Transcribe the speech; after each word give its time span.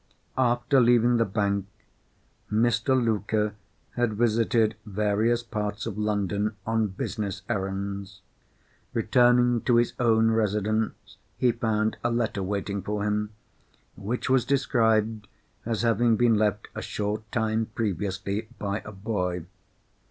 After 0.39 0.79
leaving 0.79 1.17
the 1.17 1.25
bank, 1.25 1.67
Mr. 2.51 2.99
Luker 2.99 3.53
had 3.91 4.13
visited 4.15 4.73
various 4.83 5.43
parts 5.43 5.85
of 5.85 5.95
London 5.95 6.55
on 6.65 6.87
business 6.87 7.43
errands. 7.47 8.21
Returning 8.95 9.61
to 9.61 9.75
his 9.75 9.93
own 9.99 10.31
residence, 10.31 11.17
he 11.37 11.51
found 11.51 11.97
a 12.03 12.09
letter 12.09 12.41
waiting 12.41 12.81
for 12.81 13.03
him, 13.03 13.29
which 13.95 14.27
was 14.27 14.43
described 14.43 15.27
as 15.67 15.83
having 15.83 16.15
been 16.17 16.33
left 16.33 16.67
a 16.73 16.81
short 16.81 17.31
time 17.31 17.67
previously 17.75 18.47
by 18.57 18.81
a 18.83 18.91
boy. 18.91 19.45